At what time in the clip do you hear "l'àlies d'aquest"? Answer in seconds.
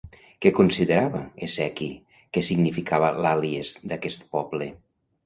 3.27-4.27